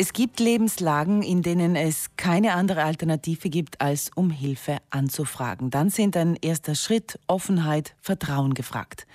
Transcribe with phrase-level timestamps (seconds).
[0.00, 5.70] Es gibt Lebenslagen, in denen es keine andere Alternative gibt, als um Hilfe anzufragen.
[5.70, 9.08] Dann sind ein erster Schritt Offenheit, Vertrauen gefragt.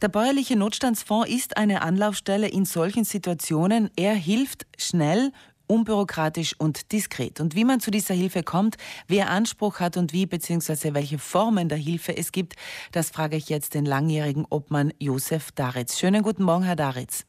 [0.00, 3.90] Der bäuerliche Notstandsfonds ist eine Anlaufstelle in solchen Situationen.
[3.94, 5.32] Er hilft schnell,
[5.66, 7.38] unbürokratisch und diskret.
[7.38, 8.78] Und wie man zu dieser Hilfe kommt,
[9.08, 10.94] wer Anspruch hat und wie bzw.
[10.94, 12.56] welche Formen der Hilfe es gibt,
[12.92, 15.98] das frage ich jetzt den langjährigen Obmann Josef Daritz.
[15.98, 17.26] Schönen guten Morgen, Herr Daritz.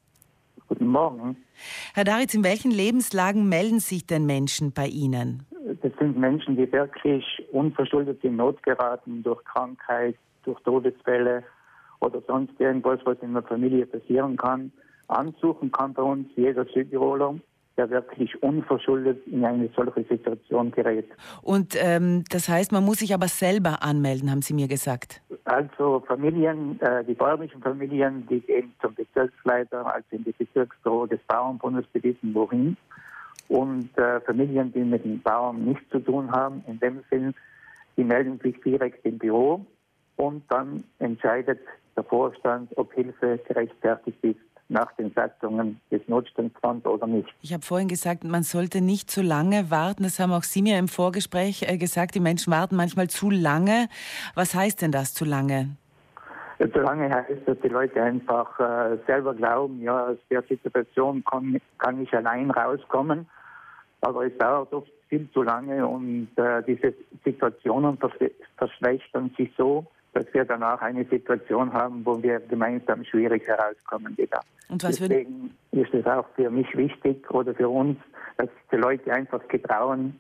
[0.68, 1.38] Guten Morgen.
[1.94, 5.46] Herr Daritz, in welchen Lebenslagen melden sich denn Menschen bei Ihnen?
[5.82, 11.44] Das sind Menschen, die wirklich unverschuldet in Not geraten durch Krankheit, durch Todesfälle
[12.00, 14.72] oder sonst irgendwas, was in der Familie passieren kann.
[15.08, 17.36] Ansuchen kann bei uns jeder Südtiroler
[17.78, 21.08] der wirklich unverschuldet in eine solche Situation gerät.
[21.42, 25.22] Und ähm, das heißt, man muss sich aber selber anmelden, haben Sie mir gesagt.
[25.46, 31.20] Also Familien, äh, die bäuerlichen Familien, die gehen zum Bezirksleiter, also in die Bezirksbüro des
[31.28, 32.78] Bauernbundes, die wissen wohin.
[33.50, 37.34] Und äh, Familien, die mit den Bauern nichts zu tun haben, in dem Sinn,
[37.98, 39.66] die melden sich direkt im Büro
[40.16, 41.60] und dann entscheidet
[41.96, 44.40] der Vorstand, ob Hilfe gerechtfertigt ist
[44.74, 47.30] nach den Satzungen des Notstandsfonds oder nicht.
[47.42, 50.04] Ich habe vorhin gesagt, man sollte nicht zu lange warten.
[50.04, 52.16] Das haben auch Sie mir im Vorgespräch äh, gesagt.
[52.16, 53.88] Die Menschen warten manchmal zu lange.
[54.36, 55.78] Was heißt denn das zu lange?
[56.60, 61.24] Ja, zu lange heißt, dass die Leute einfach äh, selber glauben, ja, aus der Situation
[61.24, 63.28] kann, kann ich allein rauskommen.
[64.02, 66.94] Aber es dauert oft viel zu lange und äh, diese
[67.24, 67.98] Situationen
[68.58, 74.42] verschlechtern sich so, dass wir danach eine Situation haben, wo wir gemeinsam schwierig herauskommen wieder.
[74.70, 77.98] Und was Deswegen ist es auch für mich wichtig oder für uns,
[78.38, 80.20] dass die Leute einfach getrauen,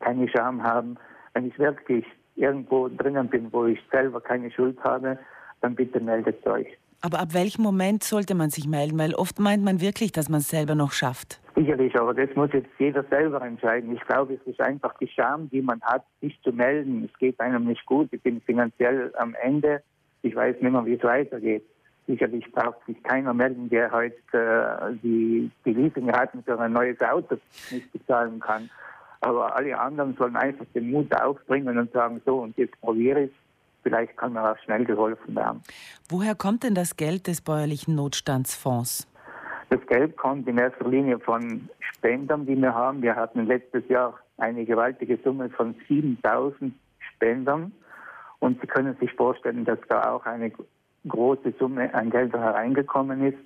[0.00, 0.96] keine Scham haben.
[1.32, 2.04] Wenn ich wirklich
[2.36, 5.18] irgendwo drinnen bin, wo ich selber keine Schuld habe,
[5.60, 6.66] dann bitte meldet euch.
[7.04, 8.98] Aber ab welchem Moment sollte man sich melden?
[8.98, 11.38] Weil oft meint man wirklich, dass man es selber noch schafft.
[11.54, 13.94] Sicherlich, aber das muss jetzt jeder selber entscheiden.
[13.94, 17.04] Ich glaube, es ist einfach die Scham, die man hat, sich zu melden.
[17.04, 19.82] Es geht einem nicht gut, ich bin finanziell am Ende.
[20.22, 21.62] Ich weiß nicht mehr, wie es weitergeht.
[22.06, 27.36] Sicherlich braucht sich keiner melden, der heute äh, die, die Leasingraten für ein neues Auto
[27.70, 28.70] nicht bezahlen kann.
[29.20, 33.30] Aber alle anderen sollen einfach den Mut aufbringen und sagen, so, und jetzt probiere ich
[33.84, 35.62] Vielleicht kann mir auch schnell geholfen werden.
[36.08, 39.06] Woher kommt denn das Geld des bäuerlichen Notstandsfonds?
[39.68, 43.02] Das Geld kommt in erster Linie von Spendern, die wir haben.
[43.02, 47.72] Wir hatten letztes Jahr eine gewaltige Summe von 7000 Spendern.
[48.38, 50.50] Und Sie können sich vorstellen, dass da auch eine
[51.06, 53.38] große Summe an Geld hereingekommen ist.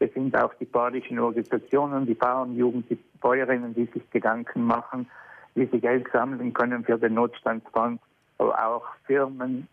[0.00, 5.08] Es sind auch die badischen Organisationen, die Bauernjugend, die Bäuerinnen, die sich Gedanken machen,
[5.54, 8.02] wie sie Geld sammeln können für den Notstandsfonds
[8.38, 9.68] aber auch Firmen,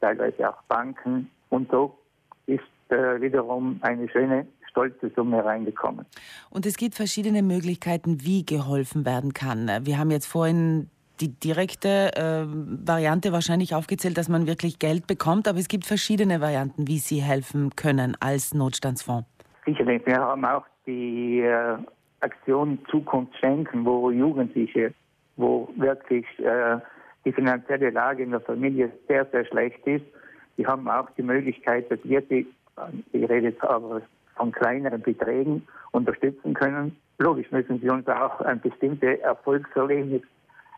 [0.00, 1.30] teilweise auch Banken.
[1.48, 1.98] Und so
[2.46, 6.06] ist äh, wiederum eine schöne, stolze Summe reingekommen.
[6.50, 9.70] Und es gibt verschiedene Möglichkeiten, wie geholfen werden kann.
[9.82, 10.88] Wir haben jetzt vorhin
[11.20, 16.40] die direkte äh, Variante wahrscheinlich aufgezählt, dass man wirklich Geld bekommt, aber es gibt verschiedene
[16.40, 19.28] Varianten, wie Sie helfen können als Notstandsfonds.
[19.64, 21.76] Sicherlich, wir haben auch die äh,
[22.20, 24.92] Aktion Zukunft schenken, wo Jugendliche,
[25.36, 26.78] wo wirklich äh,
[27.24, 30.04] die finanzielle Lage in der Familie sehr, sehr schlecht ist.
[30.56, 32.46] Die haben auch die Möglichkeit, dass wir die,
[33.12, 34.02] ich rede jetzt aber
[34.36, 36.96] von kleineren Beträgen, unterstützen können.
[37.18, 40.22] Logisch müssen sie uns auch ein bestimmtes Erfolgserlebnis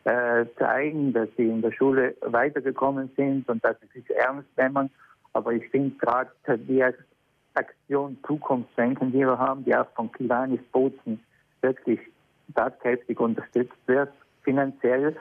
[0.04, 4.90] äh, zeigen, dass sie in der Schule weitergekommen sind und dass sie sich ernst nehmen.
[5.32, 6.84] Aber ich finde gerade die
[7.54, 11.20] Aktion Zukunftsdenken, die wir haben, die auch von Kiwanis Bozen
[11.62, 12.00] wirklich
[12.54, 14.10] tatkräftig unterstützt wird,
[14.42, 15.16] finanziell,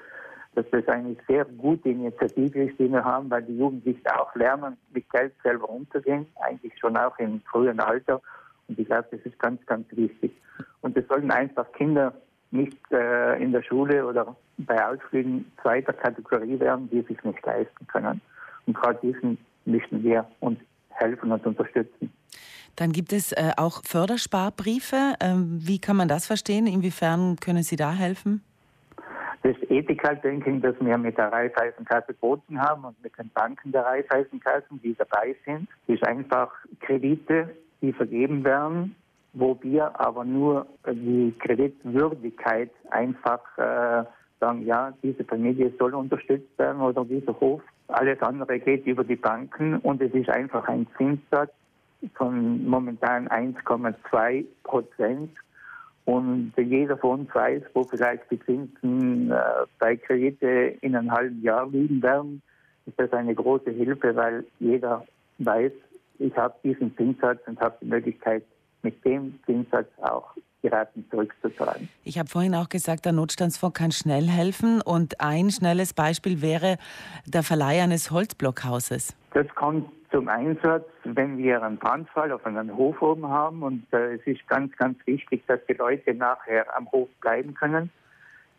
[0.55, 4.77] dass das eine sehr gute Initiative ist, die wir haben, weil die Jugendlichen auch lernen,
[4.93, 8.21] mit Geld selber umzugehen, eigentlich schon auch im frühen Alter.
[8.67, 10.31] Und ich glaube, das ist ganz, ganz wichtig.
[10.81, 12.13] Und es sollten einfach Kinder
[12.51, 17.87] nicht äh, in der Schule oder bei Ausflügen zweiter Kategorie werden, die sich nicht leisten
[17.87, 18.21] können.
[18.65, 20.59] Und gerade diesen müssen wir uns
[20.89, 22.11] helfen und unterstützen.
[22.75, 25.15] Dann gibt es äh, auch Fördersparbriefe.
[25.19, 26.67] Ähm, wie kann man das verstehen?
[26.67, 28.43] Inwiefern können Sie da helfen?
[29.43, 34.81] Das Ethical-Denken, das wir mit der Raiffeisenkasse Bozen haben und mit den Banken der Raiffeisenkassen,
[34.81, 36.49] die dabei sind, ist einfach
[36.79, 38.95] Kredite, die vergeben werden,
[39.33, 44.05] wo wir aber nur die Kreditwürdigkeit einfach äh,
[44.39, 47.61] sagen, ja, diese Familie soll unterstützt werden oder dieser Hof.
[47.89, 51.51] Alles andere geht über die Banken und es ist einfach ein Zinssatz
[52.15, 55.31] von momentan 1,2 Prozent
[56.05, 59.35] und jeder von uns weiß, wo vielleicht die Zinsen äh,
[59.79, 62.41] bei Kredite in einem halben Jahr liegen werden,
[62.85, 65.05] ist das eine große Hilfe, weil jeder
[65.37, 65.71] weiß,
[66.19, 68.43] ich habe diesen Zinssatz und habe die Möglichkeit,
[68.81, 71.89] mit dem Zinssatz auch die Raten zurückzuzahlen.
[72.03, 76.77] Ich habe vorhin auch gesagt, der Notstandsfonds kann schnell helfen und ein schnelles Beispiel wäre
[77.25, 79.15] der Verleih eines Holzblockhauses.
[79.33, 84.13] Das kommt zum Einsatz, wenn wir einen Brandfall auf einem Hof oben haben und äh,
[84.13, 87.89] es ist ganz, ganz wichtig, dass die Leute nachher am Hof bleiben können.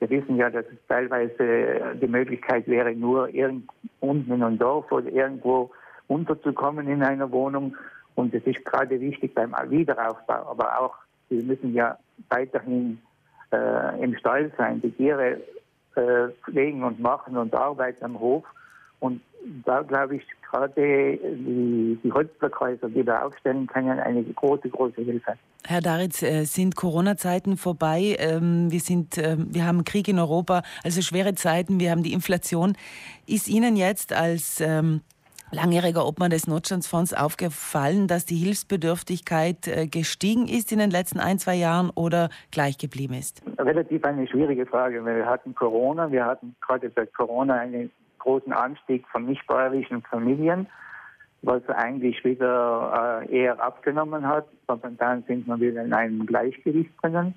[0.01, 3.71] Wir wissen ja, dass es teilweise die Möglichkeit wäre, nur irgend
[4.01, 5.71] unten in einem Dorf oder irgendwo
[6.09, 7.77] unterzukommen in einer Wohnung.
[8.17, 10.97] Und es ist gerade wichtig beim Wiederaufbau, aber auch,
[11.29, 11.97] wir müssen ja
[12.31, 13.01] weiterhin
[13.53, 15.41] äh, im Stall sein, die Tiere
[15.95, 18.45] äh, pflegen und machen und arbeiten am Hof.
[19.01, 19.21] Und
[19.65, 25.35] da glaube ich gerade die, die Holzblockhäuser, die wir aufstellen können, eine große, große Hilfe.
[25.67, 28.17] Herr Daritz, äh, sind Corona-Zeiten vorbei?
[28.19, 32.13] Ähm, wir, sind, ähm, wir haben Krieg in Europa, also schwere Zeiten, wir haben die
[32.13, 32.75] Inflation.
[33.27, 35.01] Ist Ihnen jetzt als ähm,
[35.51, 41.39] langjähriger Obmann des Notstandsfonds aufgefallen, dass die Hilfsbedürftigkeit äh, gestiegen ist in den letzten ein,
[41.39, 43.43] zwei Jahren oder gleich geblieben ist?
[43.59, 45.05] Relativ eine schwierige Frage.
[45.05, 47.91] Wir hatten Corona, wir hatten gerade seit Corona einen
[48.25, 50.67] großen Anstieg von nichtbäuerlichen Familien,
[51.43, 54.47] was eigentlich wieder äh, eher abgenommen hat.
[54.67, 57.35] Momentan sind wir wieder in einem Gleichgewicht drinnen.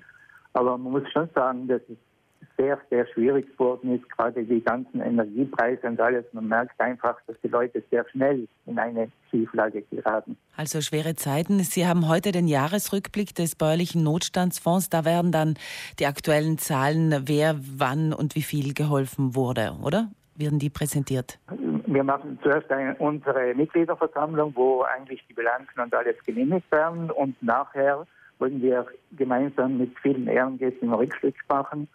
[0.54, 1.98] Aber man muss schon sagen, dass es
[2.56, 6.24] sehr, sehr schwierig geworden ist, gerade die ganzen Energiepreise und alles.
[6.32, 10.36] Man merkt einfach, dass die Leute sehr schnell in eine Schieflage geraten.
[10.56, 11.60] Also schwere Zeiten.
[11.60, 14.90] Sie haben heute den Jahresrückblick des bäuerlichen Notstandsfonds.
[14.90, 15.54] Da werden dann
[16.00, 20.08] die aktuellen Zahlen, wer, wann und wie viel geholfen wurde, oder?
[20.38, 21.38] Werden die präsentiert?
[21.86, 27.42] Wir machen zuerst eine, unsere Mitgliederversammlung, wo eigentlich die Bilanzen und alles genehmigt werden und
[27.42, 28.06] nachher
[28.38, 28.86] wollen wir
[29.16, 31.88] gemeinsam mit vielen Ehrengästen Rückschluss machen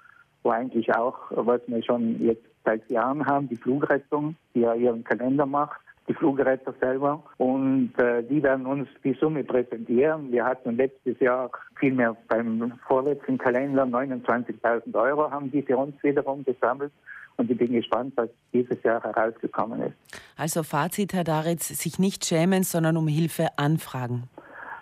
[0.43, 5.03] wo eigentlich auch, was wir schon jetzt seit Jahren haben, die Flugrettung, die ja ihren
[5.03, 7.23] Kalender macht, die Flugretter selber.
[7.37, 10.31] Und äh, die werden uns die Summe präsentieren.
[10.31, 11.49] Wir hatten letztes Jahr
[11.79, 16.91] vielmehr beim vorletzten Kalender 29.000 Euro haben die für uns wiederum gesammelt.
[17.38, 19.95] Und ich bin gespannt, was dieses Jahr herausgekommen ist.
[20.38, 24.30] Also Fazit, Herr Daritz, sich nicht schämen, sondern um Hilfe anfragen.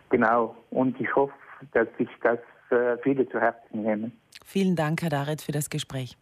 [0.10, 0.56] Genau.
[0.70, 1.34] Und ich hoffe,
[1.74, 2.40] dass sich das
[2.72, 4.12] äh, viele zu Herzen nehmen.
[4.46, 6.18] Vielen Dank, Herr Daritz, für das Gespräch.